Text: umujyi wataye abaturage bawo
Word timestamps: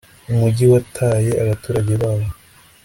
umujyi 0.31 0.65
wataye 0.71 1.31
abaturage 1.43 1.93
bawo 2.01 2.27